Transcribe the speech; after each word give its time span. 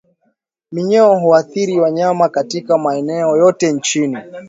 Minyoo 0.71 1.15
huathiri 1.19 1.79
wanyama 1.79 2.29
katika 2.29 2.77
maeneo 2.77 3.37
yote 3.37 3.71
nchini 3.71 4.17